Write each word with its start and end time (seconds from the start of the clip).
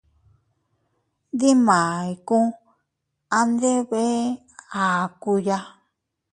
Dimay 1.39 2.09
kuu 2.27 2.49
a 3.37 3.39
ndebe 3.49 4.03
akuya. 4.83 5.57